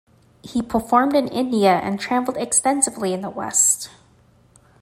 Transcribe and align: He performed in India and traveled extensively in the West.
He 0.41 0.63
performed 0.63 1.15
in 1.15 1.27
India 1.27 1.73
and 1.73 1.99
traveled 1.99 2.35
extensively 2.37 3.13
in 3.13 3.21
the 3.21 3.29
West. 3.29 3.91